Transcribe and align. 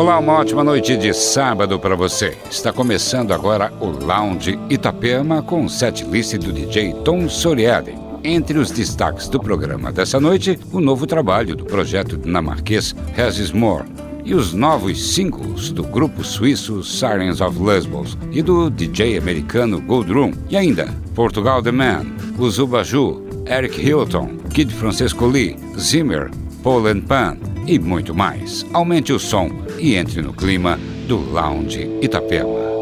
Olá, 0.00 0.18
uma 0.18 0.32
ótima 0.32 0.64
noite 0.64 0.96
de 0.96 1.12
sábado 1.12 1.78
para 1.78 1.94
você. 1.94 2.34
Está 2.50 2.72
começando 2.72 3.34
agora 3.34 3.70
o 3.80 3.88
Lounge 3.88 4.58
Itapema 4.70 5.42
com 5.42 5.66
o 5.66 5.68
setlist 5.68 6.38
do 6.38 6.54
DJ 6.54 6.94
Tom 7.04 7.28
Soriadi. 7.28 7.94
Entre 8.24 8.58
os 8.58 8.70
destaques 8.70 9.28
do 9.28 9.38
programa 9.38 9.92
dessa 9.92 10.18
noite, 10.18 10.58
o 10.72 10.80
novo 10.80 11.06
trabalho 11.06 11.54
do 11.54 11.66
projeto 11.66 12.16
dinamarquês 12.16 12.96
Has 13.14 13.52
More 13.52 13.84
e 14.24 14.34
os 14.34 14.54
novos 14.54 15.12
singles 15.12 15.70
do 15.70 15.82
grupo 15.82 16.24
suíço 16.24 16.82
Sirens 16.82 17.42
of 17.42 17.62
Lesbos 17.62 18.16
e 18.32 18.40
do 18.40 18.70
DJ 18.70 19.18
americano 19.18 19.82
Goldroom. 19.82 20.32
E 20.48 20.56
ainda, 20.56 20.88
Portugal 21.14 21.62
The 21.62 21.72
Man, 21.72 22.06
o 22.38 22.48
Zubaju, 22.48 23.22
Eric 23.44 23.78
Hilton, 23.78 24.38
Kid 24.48 24.72
Francisco 24.72 25.26
Lee, 25.26 25.58
Zimmer, 25.78 26.30
Paul 26.62 26.86
and 26.86 27.02
Pan 27.02 27.36
e 27.70 27.78
muito 27.78 28.12
mais. 28.12 28.66
Aumente 28.72 29.12
o 29.12 29.18
som 29.18 29.48
e 29.78 29.94
entre 29.94 30.20
no 30.20 30.32
clima 30.32 30.76
do 31.06 31.16
Lounge 31.16 31.88
Itapema. 32.02 32.79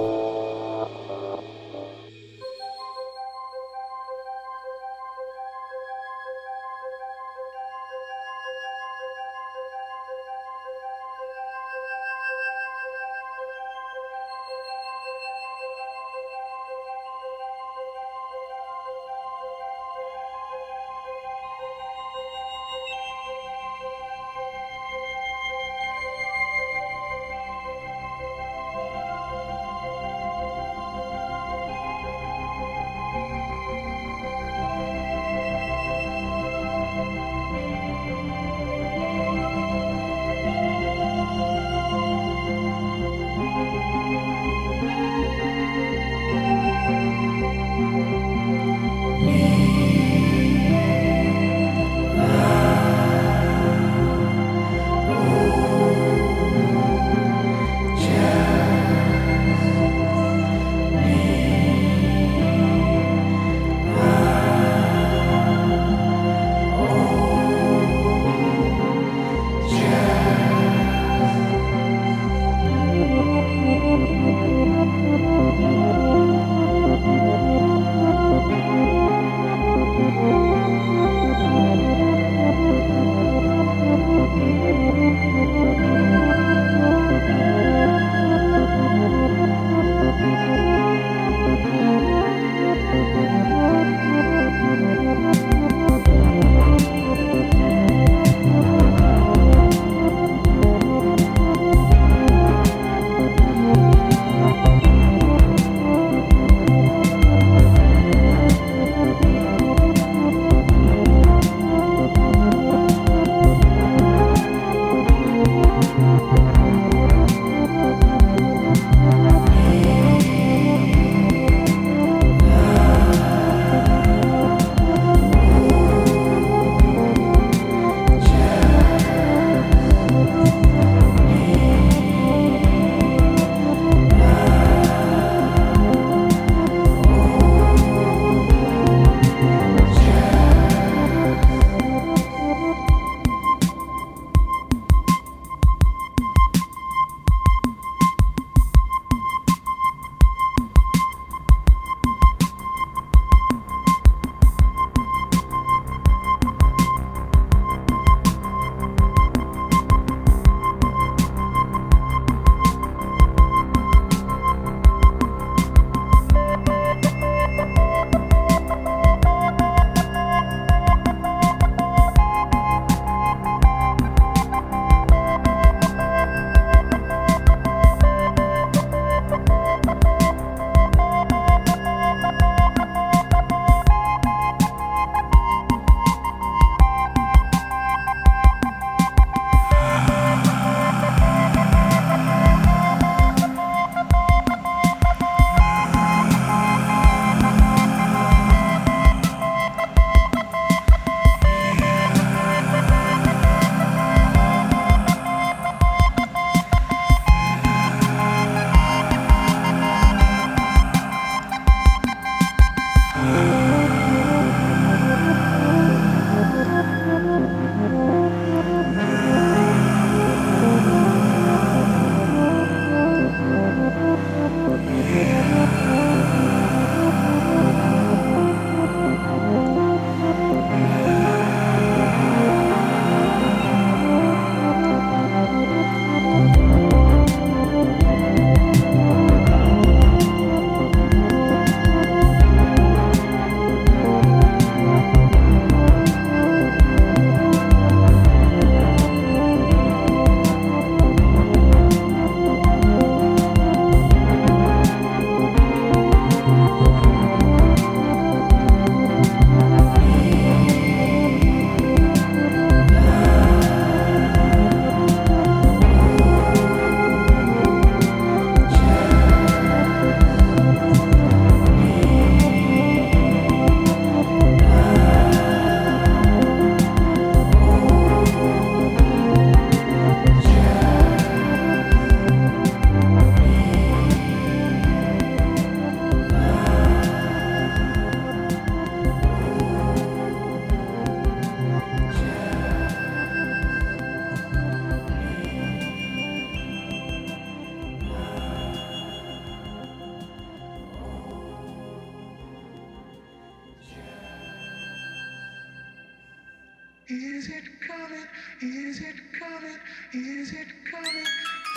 Is 307.10 307.48
it 307.48 307.64
coming? 307.80 308.28
Is 308.60 309.00
it 309.00 309.16
coming? 309.40 309.78
Is 310.12 310.52
it 310.52 310.66
coming? 310.92 311.24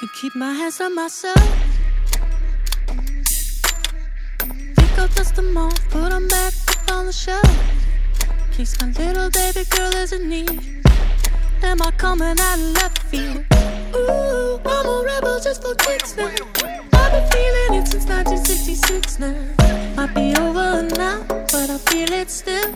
To 0.02 0.08
keep 0.20 0.36
my 0.36 0.52
hands 0.52 0.82
on 0.82 0.94
myself. 0.94 1.40
Think 4.76 5.00
I'll 5.00 5.08
dust 5.08 5.36
them 5.36 5.56
off, 5.56 5.80
put 5.90 6.10
them 6.10 6.28
back 6.28 6.54
up 6.68 6.92
on 6.92 7.06
the 7.06 7.14
shelf. 7.14 7.50
Case 8.52 8.78
my 8.82 8.88
little 8.88 9.30
baby 9.30 9.64
girl 9.70 9.96
is 9.96 10.12
in 10.12 10.28
need. 10.28 10.84
Am 11.64 11.82
I 11.82 11.92
coming 11.92 12.38
out 12.38 12.60
of 12.60 12.74
left 12.74 13.04
field? 13.04 13.46
Ooh, 13.96 14.60
I'm 14.66 14.86
a 14.86 15.04
rebel 15.06 15.40
just 15.40 15.62
for 15.62 15.76
kicks 15.76 16.18
now. 16.18 16.28
I've 16.28 17.12
been 17.14 17.32
feeling 17.32 17.82
it 17.82 17.88
since 17.88 18.06
1966 18.06 19.20
now. 19.20 19.96
Might 19.96 20.14
be 20.14 20.36
over 20.36 20.84
now, 20.98 21.24
but 21.30 21.70
I 21.70 21.78
feel 21.78 22.12
it 22.12 22.30
still. 22.30 22.76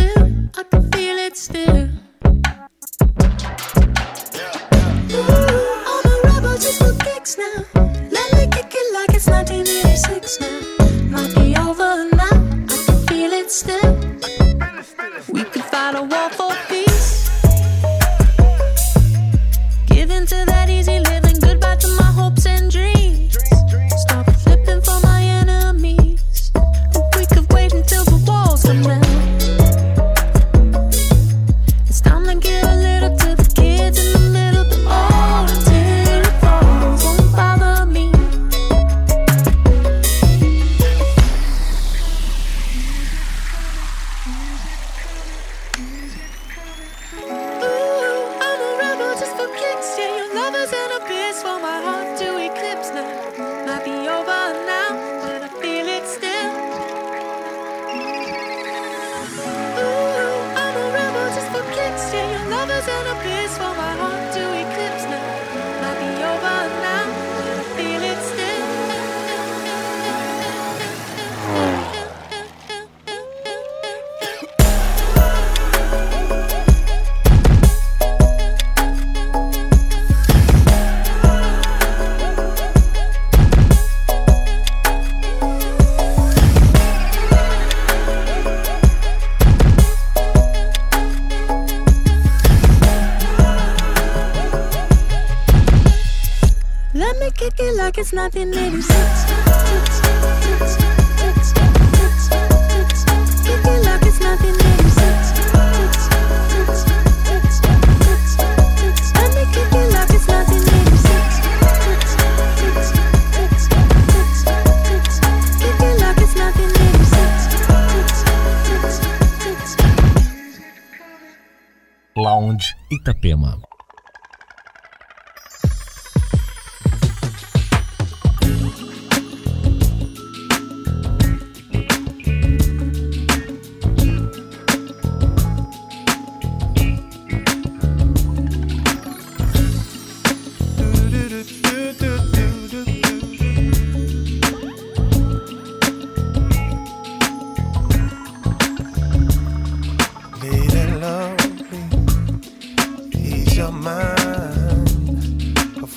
like 98.13 98.35
it's 98.35 98.90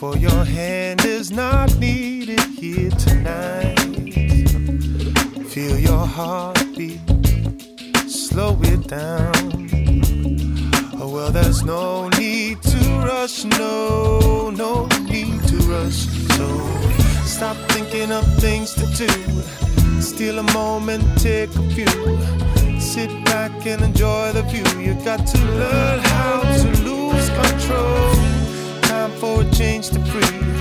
For 0.05 0.19
your 0.19 0.45
hand 0.45 1.03
is 1.07 1.31
not 1.31 1.79
needed 1.79 2.39
here 2.61 2.91
tonight. 2.91 3.81
Feel 5.49 5.79
your 5.79 6.07
heartbeat, 6.07 7.01
slow 8.07 8.59
it 8.65 8.87
down. 8.87 9.71
Oh, 11.01 11.11
well, 11.11 11.31
there's 11.31 11.65
no 11.65 12.11
need 12.19 12.61
to 12.61 12.79
rush, 12.99 13.45
no, 13.45 14.51
no 14.51 14.85
need 15.09 15.43
to 15.49 15.57
rush. 15.73 16.01
So 16.37 16.49
stop 17.25 17.57
thinking 17.73 18.13
of 18.13 18.27
things 18.37 18.75
to 18.75 18.85
do. 19.03 20.03
Steal 20.03 20.39
a 20.39 20.47
moment, 20.53 21.03
take 21.19 21.49
a 21.57 21.63
few. 21.71 22.79
Sit 22.79 23.11
back 23.25 23.53
and 23.67 23.81
enjoy 23.81 24.33
the 24.33 24.43
view. 24.43 24.69
You 24.83 24.93
got 25.03 25.27
to 25.27 25.39
learn 25.39 26.01
how 26.01 26.43
to 26.43 26.69
lose 26.83 27.31
control. 27.31 28.44
For 29.21 29.43
a 29.43 29.51
change 29.53 29.91
to 29.91 29.99
breathe. 30.01 30.59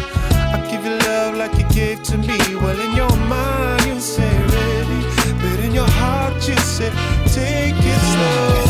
I 0.56 0.68
give 0.70 0.86
you 0.86 0.98
love 1.00 1.36
like 1.36 1.58
you 1.58 1.68
gave 1.70 2.04
to 2.04 2.18
me. 2.18 2.38
Well, 2.56 2.80
in 2.80 2.96
your 2.96 3.16
mind, 3.28 3.86
you 3.86 4.00
say 4.00 4.32
ready. 4.56 5.02
But 5.42 5.60
in 5.66 5.74
your 5.74 5.90
heart, 5.90 6.36
you 6.48 6.56
say 6.58 6.90
take 7.26 7.76
it 7.76 8.02
slow. 8.14 8.63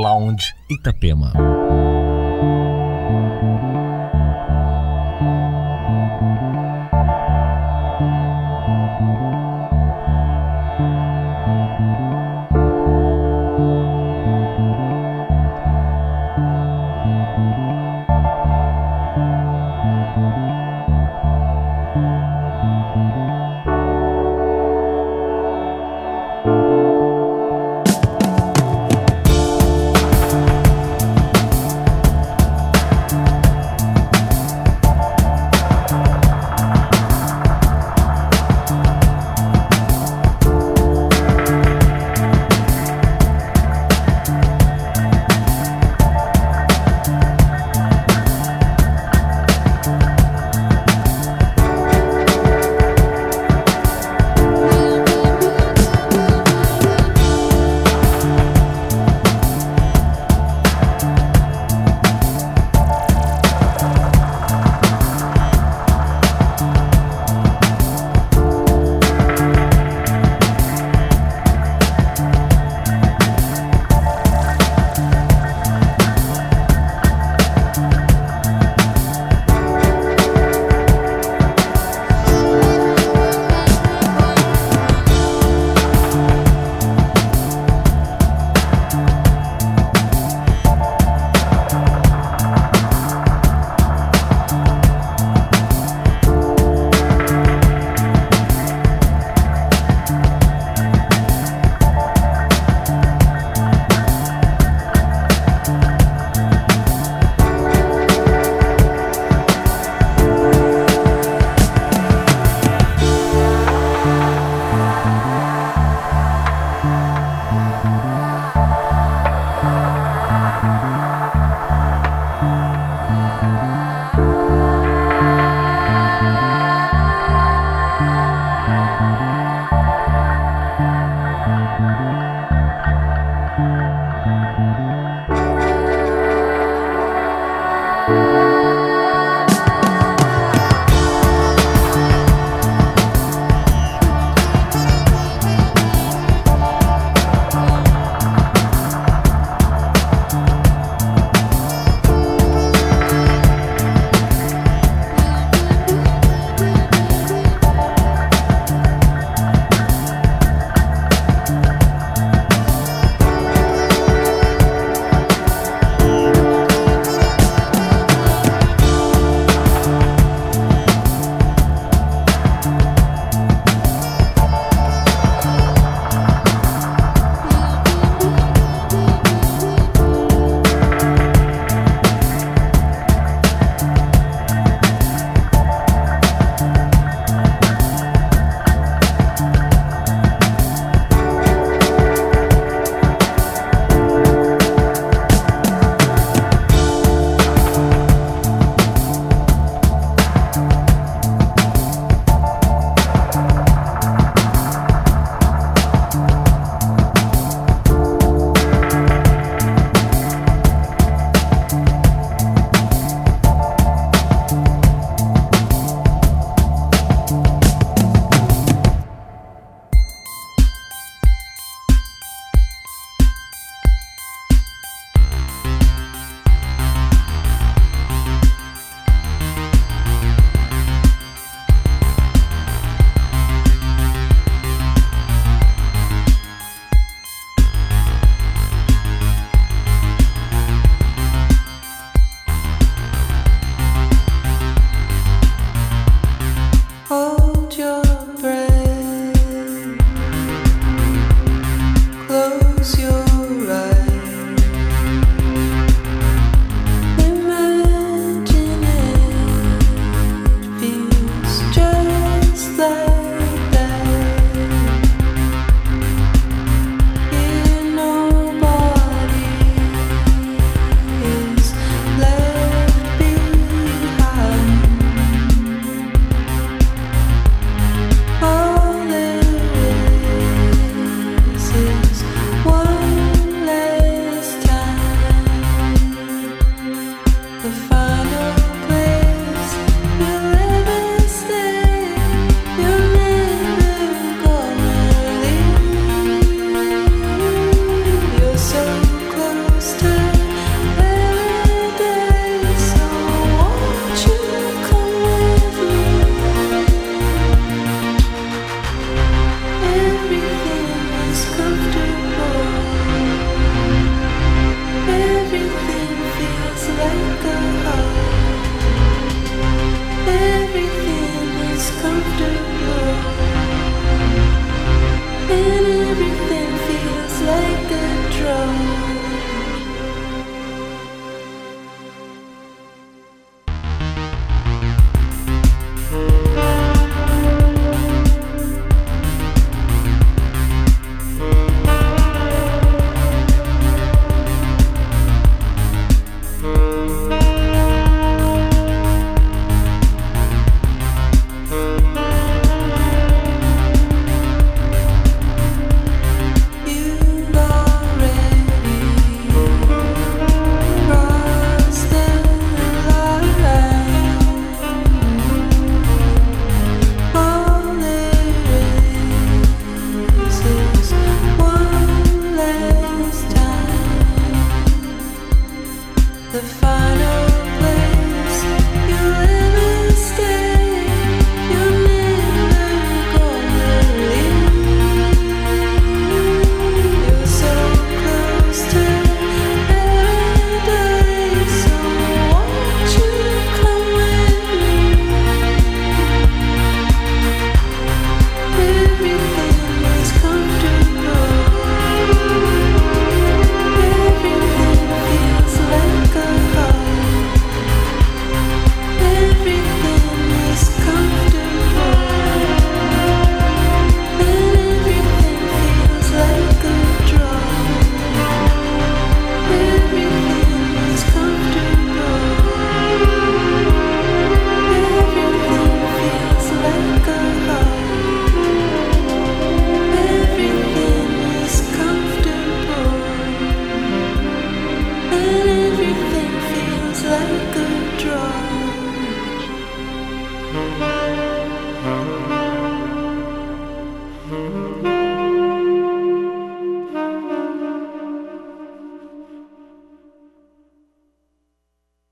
Lounge 0.00 0.54
Itapema. 0.68 1.32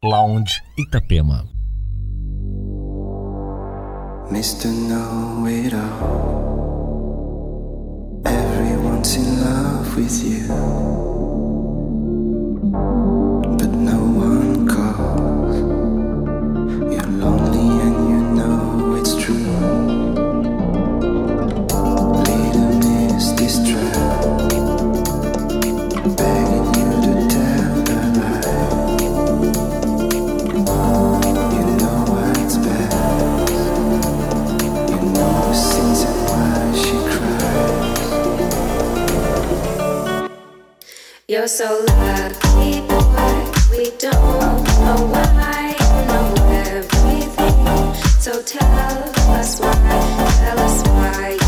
Lounge 0.09 0.63
Itapema. 0.79 1.45
Mr. 4.31 4.73
Know 4.89 5.45
It 5.47 5.75
All. 5.75 7.43
Everyone's 8.25 9.17
in 9.17 9.41
love 9.45 9.95
with 9.97 10.25
you. 10.25 11.08
So 41.49 41.83
lucky, 41.87 42.81
boy. 42.83 43.51
We 43.71 43.91
don't 43.97 44.65
know 44.85 45.07
why, 45.15 45.75
know 46.07 46.35
everything. 46.77 47.95
So 48.21 48.43
tell 48.43 48.69
us 49.31 49.59
why, 49.59 49.73
tell 50.41 50.59
us 50.59 50.83
why 50.89 51.48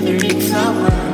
gathering 0.00 0.40
flowers. 0.40 1.07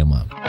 проблема. 0.00 0.39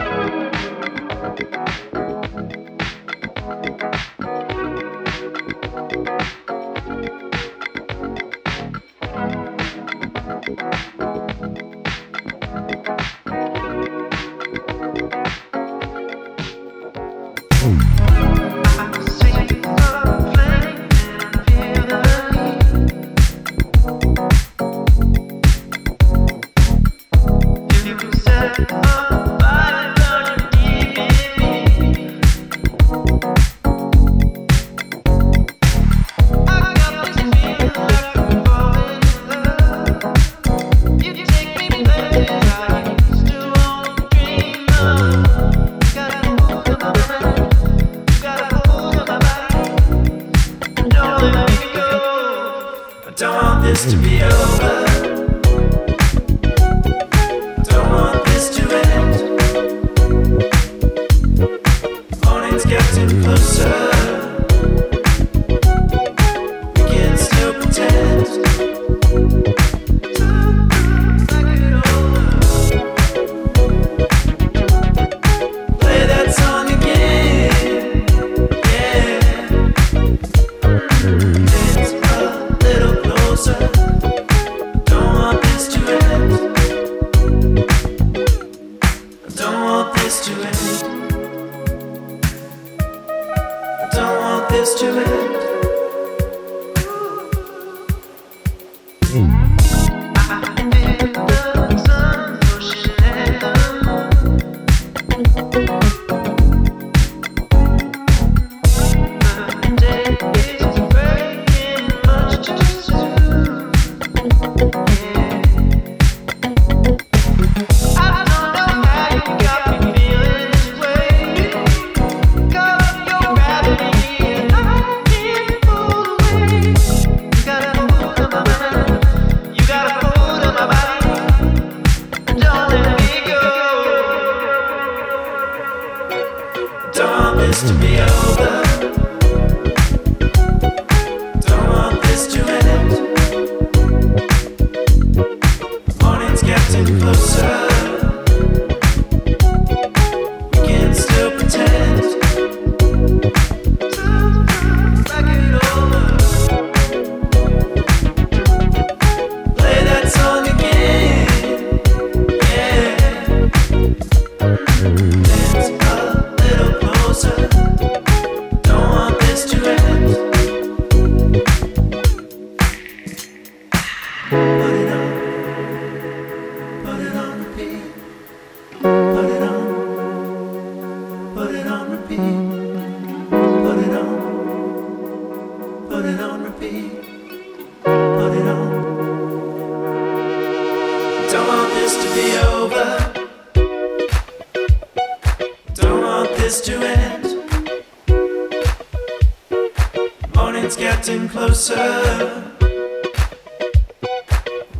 Itapema. 200.77 201.29
closer. 201.29 202.43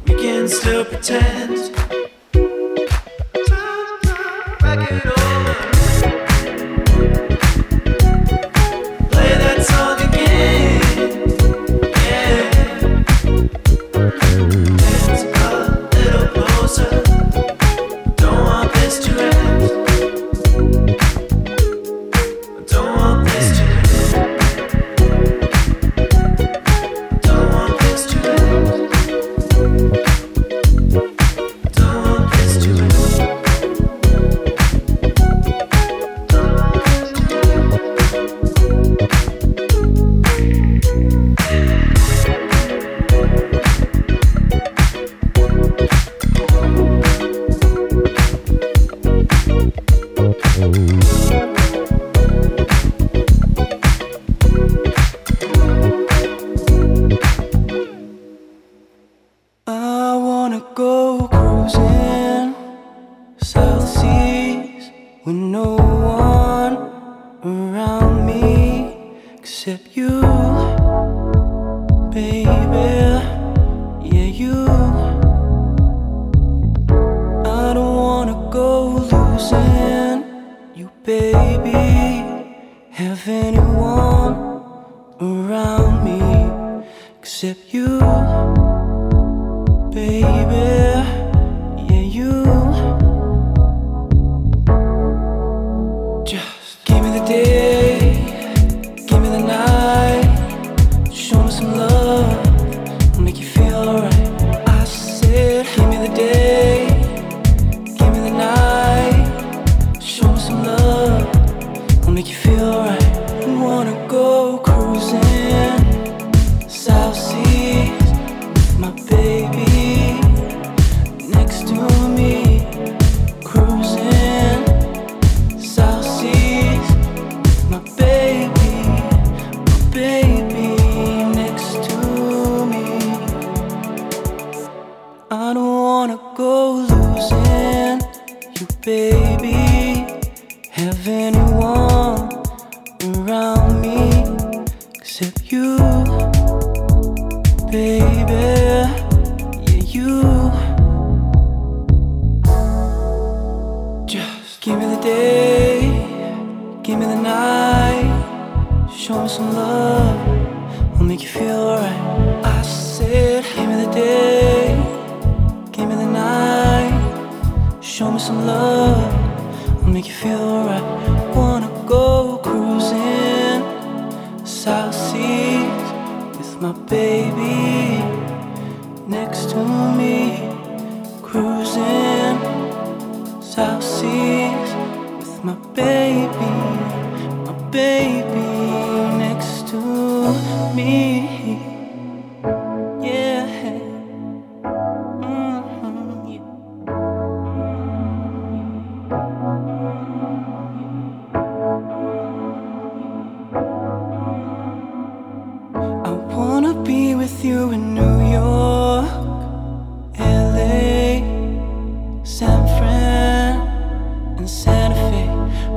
We 0.07 0.13
can 0.15 0.47
still 0.47 0.85
next 0.85 1.60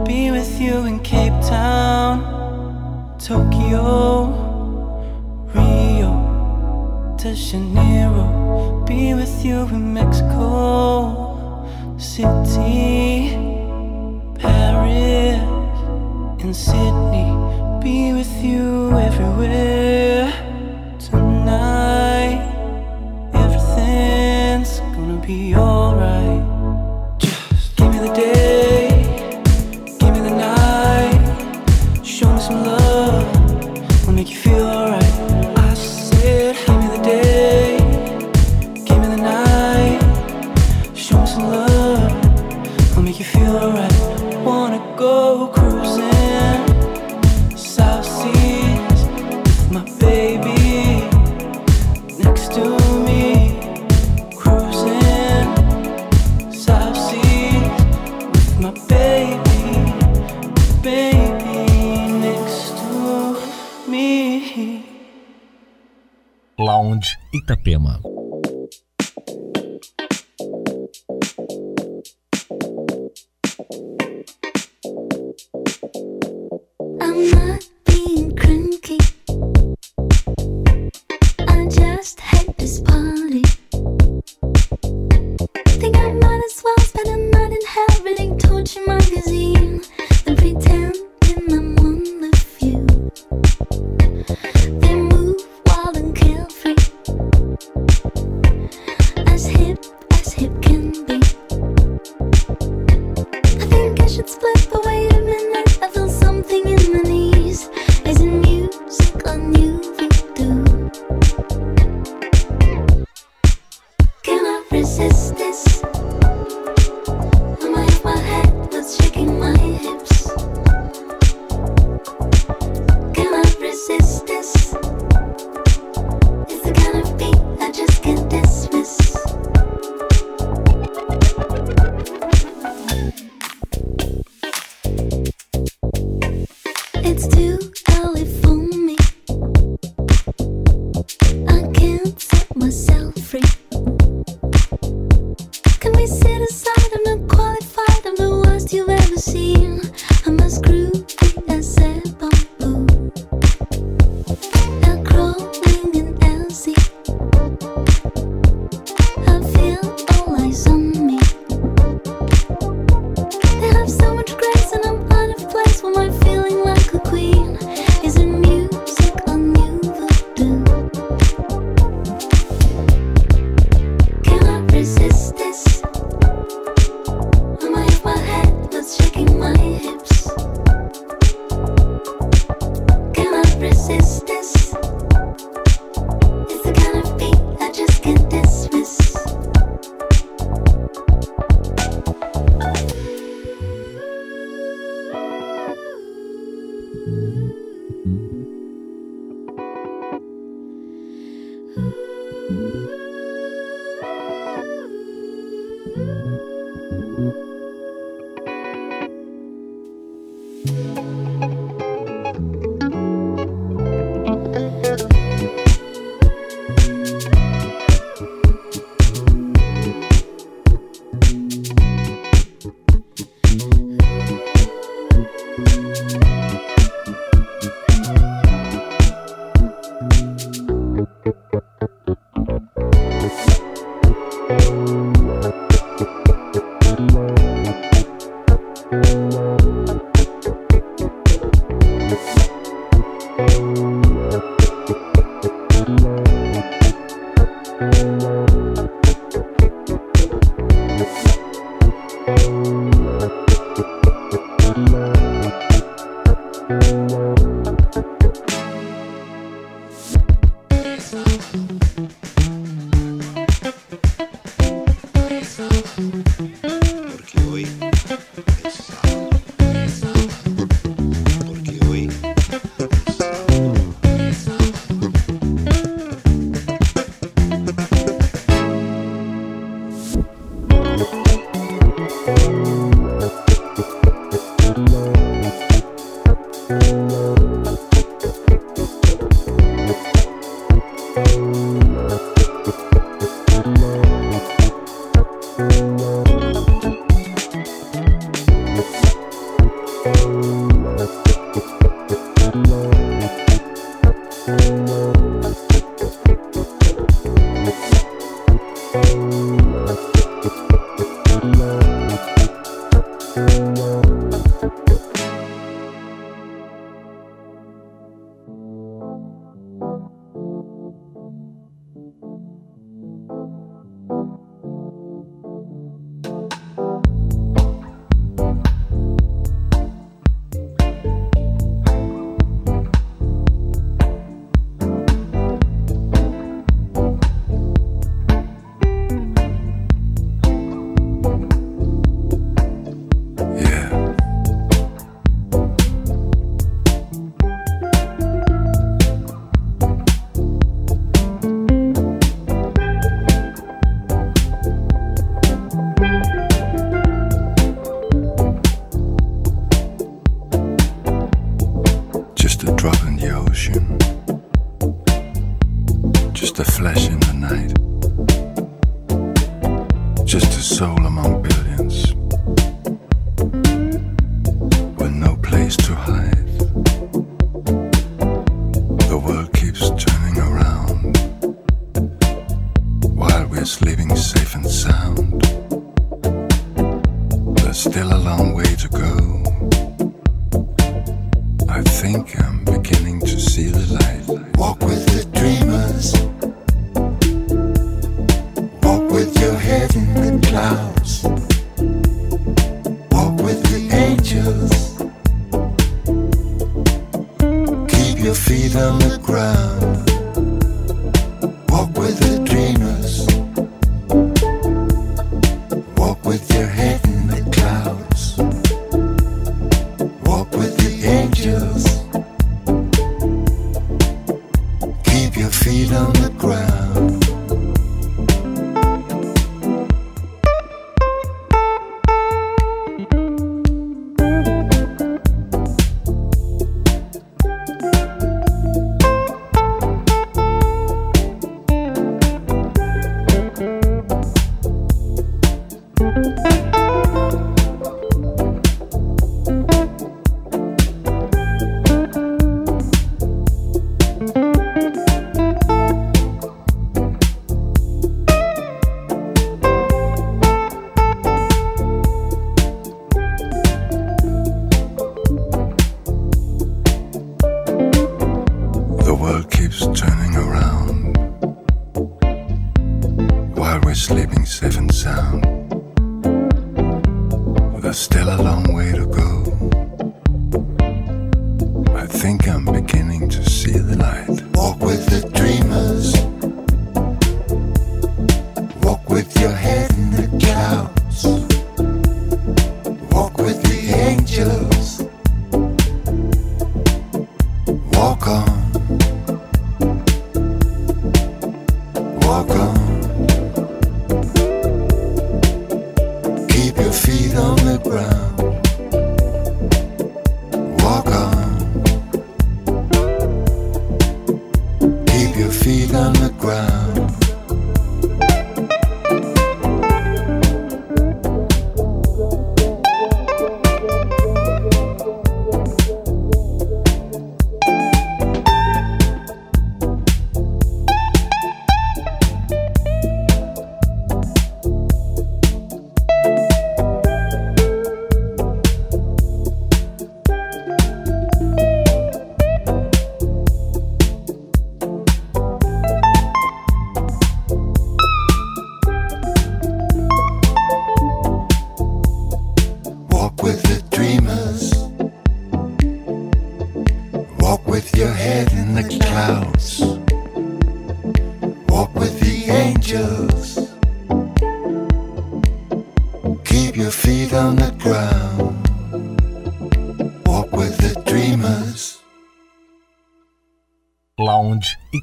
Be 0.06 0.30
with 0.30 0.60
you 0.60 0.86
in 0.86 1.00
Cape 1.00 1.32
Town, 1.42 3.16
Tokyo, 3.18 4.26
Rio 5.54 7.16
de 7.16 7.34
Janeiro. 7.34 8.84
Be 8.86 9.14
with 9.14 9.44
you 9.44 9.66
in 9.68 9.94
Mexico 9.94 11.54
City, 11.96 13.30
Paris, 14.38 15.40
and 16.42 16.54
Sydney. 16.54 17.30
Be 17.82 18.12
with 18.12 18.44
you 18.44 18.98
everywhere 18.98 20.32
tonight. 20.98 22.40
Everything's 23.32 24.80
gonna 24.80 25.20
be 25.26 25.54
alright. 25.54 25.73
Itapema. 67.44 68.00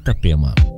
Itapema. 0.02 0.71